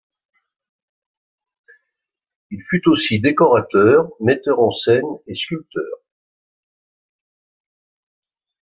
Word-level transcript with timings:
Il 2.49 2.59
fut 2.63 2.87
aussi 2.89 3.19
décorateur, 3.19 4.09
metteur 4.19 4.59
en 4.59 4.71
scène 4.71 5.05
et 5.27 5.35
sculpteur. 5.35 5.83